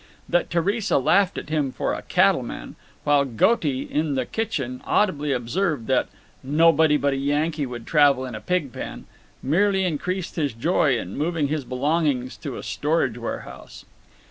That 0.27 0.49
Theresa 0.49 0.97
laughed 0.97 1.37
at 1.37 1.49
him 1.49 1.71
for 1.71 1.93
a 1.93 2.01
cattleman, 2.01 2.75
while 3.03 3.23
Goaty, 3.23 3.83
in 3.83 4.15
the 4.15 4.25
kitchen, 4.25 4.81
audibly 4.83 5.31
observed 5.31 5.85
that 5.85 6.09
"nobody 6.41 6.97
but 6.97 7.13
a 7.13 7.17
Yankee 7.17 7.67
would 7.67 7.85
travel 7.85 8.25
in 8.25 8.33
a 8.33 8.41
pig 8.41 8.73
pen, 8.73 9.05
"merely 9.43 9.85
increased 9.85 10.37
his 10.37 10.53
joy 10.53 10.97
in 10.97 11.15
moving 11.15 11.49
his 11.49 11.65
belongings 11.65 12.35
to 12.37 12.57
a 12.57 12.63
storage 12.63 13.19
warehouse. 13.19 13.85